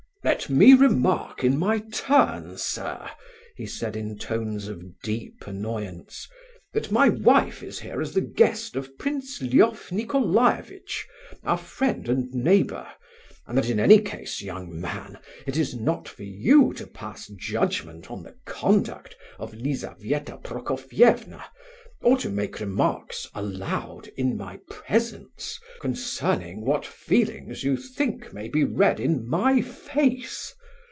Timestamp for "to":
16.73-16.85, 22.17-22.27